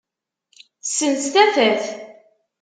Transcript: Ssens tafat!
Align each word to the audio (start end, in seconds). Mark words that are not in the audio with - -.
Ssens 0.83 1.25
tafat! 1.33 1.81